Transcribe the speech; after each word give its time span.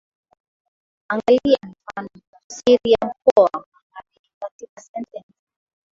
Angalia 1.09 1.57
mifano 1.63 2.09
ya 2.15 2.21
tafsiri 2.39 2.91
ya 2.91 2.99
Mkoa 3.07 3.43
wa 3.53 3.65
Magharibi 3.81 4.29
katika 4.39 4.81
sentensi 4.81 5.33